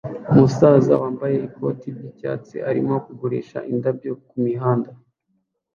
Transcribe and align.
Umusaza 0.31 0.91
wambaye 1.01 1.35
ikoti 1.47 1.87
ryicyatsi 1.97 2.55
arimo 2.69 2.93
kugurisha 3.05 3.57
indabyo 3.71 4.11
kumihanda 4.29 4.91